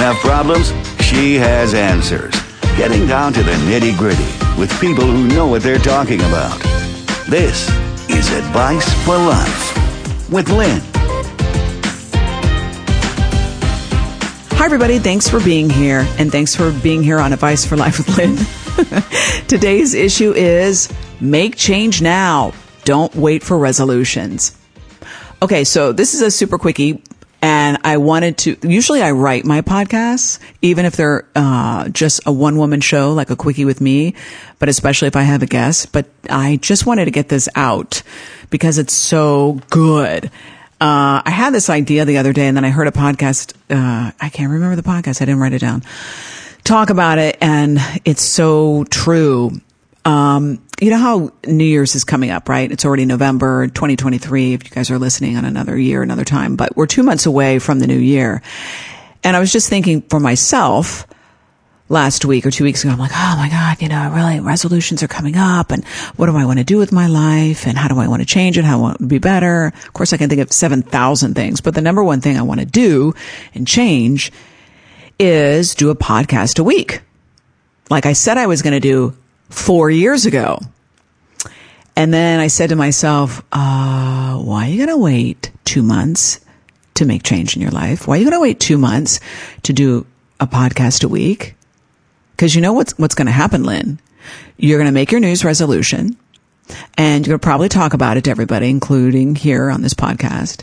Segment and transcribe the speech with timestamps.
[0.00, 2.34] have problems, she has answers.
[2.78, 4.24] Getting down to the nitty gritty
[4.58, 6.58] with people who know what they're talking about.
[7.28, 7.68] This
[8.08, 10.80] is Advice for Life with Lynn.
[14.52, 14.98] Hi, everybody.
[14.98, 18.38] Thanks for being here, and thanks for being here on Advice for Life with Lynn.
[19.48, 22.54] Today's issue is make change now.
[22.84, 24.56] Don't wait for resolutions.
[25.42, 27.02] Okay, so this is a super quickie
[27.42, 32.32] and I wanted to, usually I write my podcasts, even if they're, uh, just a
[32.32, 34.14] one woman show, like a quickie with me,
[34.58, 38.02] but especially if I have a guest, but I just wanted to get this out
[38.50, 40.26] because it's so good.
[40.80, 44.12] Uh, I had this idea the other day and then I heard a podcast, uh,
[44.20, 45.20] I can't remember the podcast.
[45.20, 45.82] I didn't write it down.
[46.64, 49.52] Talk about it and it's so true.
[50.04, 52.70] Um, you know how New Year's is coming up, right?
[52.70, 54.54] It's already November 2023.
[54.54, 57.58] If you guys are listening on another year, another time, but we're two months away
[57.58, 58.42] from the new year.
[59.22, 61.06] And I was just thinking for myself
[61.90, 65.02] last week or two weeks ago, I'm like, oh my God, you know, really resolutions
[65.02, 65.84] are coming up and
[66.16, 67.66] what do I want to do with my life?
[67.66, 68.64] And how do I want to change it?
[68.64, 69.66] How I want to be better?
[69.66, 72.60] Of course, I can think of 7,000 things, but the number one thing I want
[72.60, 73.12] to do
[73.54, 74.32] and change
[75.18, 77.02] is do a podcast a week.
[77.90, 79.16] Like I said, I was going to do
[79.50, 80.58] four years ago.
[81.96, 86.40] And then I said to myself, uh, why are you going to wait two months
[86.94, 88.06] to make change in your life?
[88.06, 89.20] Why are you going to wait two months
[89.64, 90.06] to do
[90.38, 91.56] a podcast a week?
[92.38, 94.00] Cause you know what's, what's going to happen, Lynn?
[94.56, 96.16] You're going to make your news resolution
[96.96, 100.62] and you're going to probably talk about it to everybody, including here on this podcast.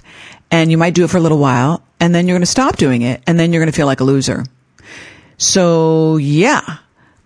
[0.50, 2.78] And you might do it for a little while and then you're going to stop
[2.78, 4.44] doing it and then you're going to feel like a loser.
[5.38, 6.78] So yeah,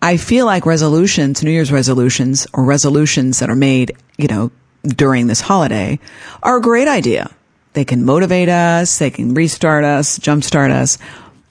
[0.02, 4.52] I feel like resolutions, New Year's resolutions or resolutions that are made, you know,
[4.84, 6.00] during this holiday
[6.42, 7.30] are a great idea.
[7.74, 8.98] They can motivate us.
[8.98, 10.98] They can restart us, jumpstart us.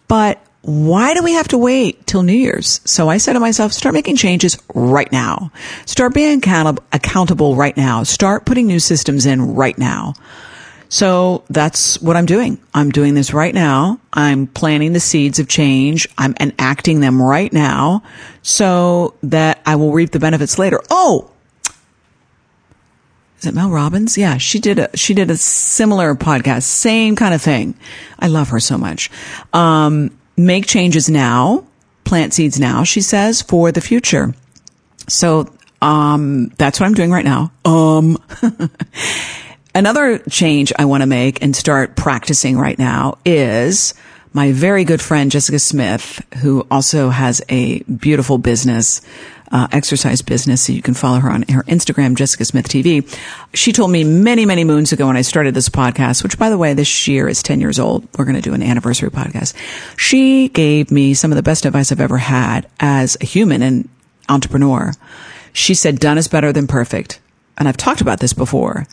[0.08, 2.80] But why do we have to wait till New Year's?
[2.84, 5.52] So I said to myself, start making changes right now.
[5.86, 8.02] Start being accountable, accountable right now.
[8.02, 10.14] Start putting new systems in right now.
[10.90, 12.58] So that's what I'm doing.
[12.74, 14.00] I'm doing this right now.
[14.12, 16.08] I'm planting the seeds of change.
[16.18, 18.02] I'm enacting them right now
[18.42, 20.80] so that I will reap the benefits later.
[20.90, 21.30] Oh,
[23.38, 24.18] is it Mel Robbins?
[24.18, 27.76] Yeah, she did a she did a similar podcast, same kind of thing.
[28.18, 29.10] I love her so much.
[29.52, 31.64] Um, make changes now,
[32.02, 32.82] plant seeds now.
[32.82, 34.34] She says for the future.
[35.06, 37.52] So um, that's what I'm doing right now.
[37.64, 38.18] Um.
[39.74, 43.94] Another change I want to make and start practicing right now is
[44.32, 49.00] my very good friend Jessica Smith, who also has a beautiful business,
[49.52, 50.62] uh, exercise business.
[50.62, 53.08] So you can follow her on her Instagram, Jessica Smith TV.
[53.54, 56.58] She told me many, many moons ago when I started this podcast, which by the
[56.58, 58.08] way, this year is 10 years old.
[58.16, 59.54] We're going to do an anniversary podcast.
[59.96, 63.88] She gave me some of the best advice I've ever had as a human and
[64.28, 64.92] entrepreneur.
[65.52, 67.20] She said, done is better than perfect.
[67.60, 68.86] And I've talked about this before.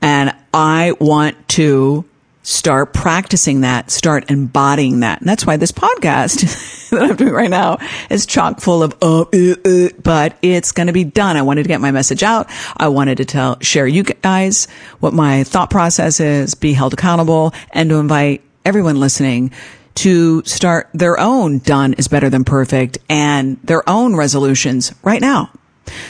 [0.00, 2.04] And I want to
[2.42, 5.20] start practicing that, start embodying that.
[5.20, 7.78] And that's why this podcast that I'm doing right now
[8.08, 11.36] is chock full of, uh, uh, uh, but it's going to be done.
[11.36, 12.48] I wanted to get my message out.
[12.76, 14.68] I wanted to tell, share you guys
[15.00, 19.50] what my thought process is, be held accountable and to invite everyone listening
[19.96, 25.50] to start their own done is better than perfect and their own resolutions right now.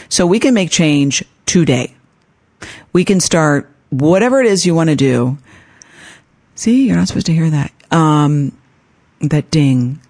[0.08, 1.94] So we can make change today.
[2.92, 5.38] We can start whatever it is you want to do.
[6.54, 7.72] See, you're not supposed to hear that.
[7.90, 8.56] Um,
[9.20, 10.00] that ding.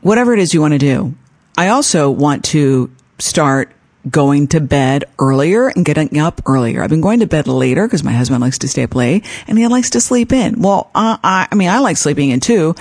[0.00, 1.14] Whatever it is you want to do.
[1.56, 3.72] I also want to start
[4.10, 6.82] going to bed earlier and getting up earlier.
[6.82, 9.58] I've been going to bed later because my husband likes to stay up late and
[9.58, 10.60] he likes to sleep in.
[10.60, 12.74] Well, uh, I, I mean, I like sleeping in too,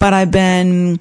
[0.00, 0.98] but I've been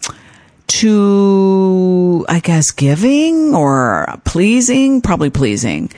[0.68, 5.90] too, I guess, giving or pleasing, probably pleasing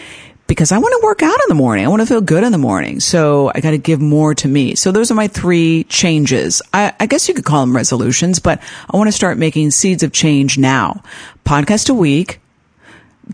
[0.48, 1.86] because I want to work out in the morning.
[1.86, 3.00] I want to feel good in the morning.
[3.00, 4.76] So I got to give more to me.
[4.76, 6.62] So those are my three changes.
[6.74, 10.04] I, I, guess you could call them resolutions, but I want to start making seeds
[10.04, 11.04] of change now.
[11.46, 12.40] Podcast a week.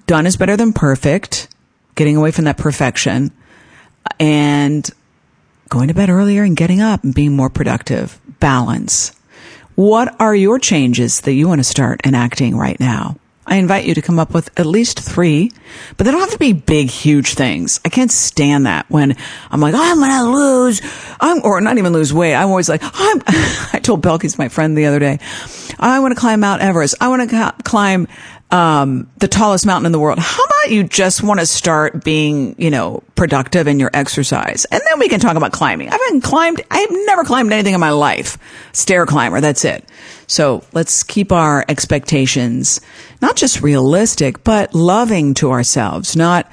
[0.07, 1.49] Done is better than perfect.
[1.95, 3.31] Getting away from that perfection
[4.19, 4.89] and
[5.69, 8.19] going to bed earlier and getting up and being more productive.
[8.39, 9.11] Balance.
[9.75, 13.17] What are your changes that you want to start enacting right now?
[13.51, 15.51] I invite you to come up with at least three,
[15.97, 17.81] but they don't have to be big, huge things.
[17.83, 19.17] I can't stand that when
[19.49, 20.81] I'm like, I'm going to lose,
[21.19, 22.33] I'm, or not even lose weight.
[22.33, 25.19] I'm always like, I'm, I told Belky's my friend the other day,
[25.77, 26.95] I want to climb Mount Everest.
[27.01, 28.07] I want to climb
[28.51, 30.19] um, the tallest mountain in the world.
[30.19, 34.63] How about you just want to start being, you know, productive in your exercise?
[34.63, 35.89] And then we can talk about climbing.
[35.89, 38.37] I haven't climbed, I have never climbed anything in my life.
[38.71, 39.83] Stair climber, that's it.
[40.27, 42.79] So let's keep our expectations
[43.21, 46.51] not just realistic, but loving to ourselves, not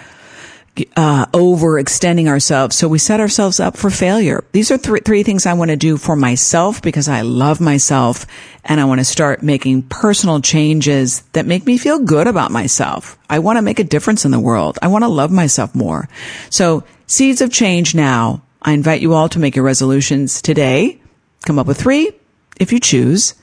[0.97, 2.77] uh, overextending ourselves.
[2.77, 4.45] So we set ourselves up for failure.
[4.53, 8.27] These are th- three things I want to do for myself because I love myself
[8.65, 13.19] and I want to start making personal changes that make me feel good about myself.
[13.29, 14.79] I want to make a difference in the world.
[14.83, 16.09] I want to love myself more.
[16.51, 18.43] So seeds of change now.
[18.61, 21.01] I invite you all to make your resolutions today.
[21.47, 22.13] Come up with three
[22.59, 23.35] if you choose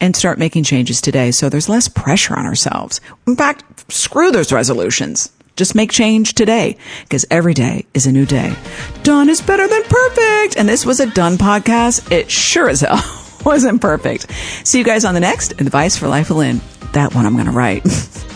[0.00, 3.00] and start making changes today so there's less pressure on ourselves.
[3.26, 5.30] In fact, screw those resolutions.
[5.56, 8.54] Just make change today because every day is a new day.
[9.02, 10.56] Done is better than perfect.
[10.56, 12.12] And this was a done podcast.
[12.12, 13.00] It sure as hell
[13.44, 14.30] wasn't perfect.
[14.64, 16.60] See you guys on the next Advice for Life with Lynn.
[16.92, 17.86] That one I'm going to write.